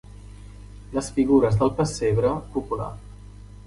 [0.95, 2.93] Les figures del pessebre popular.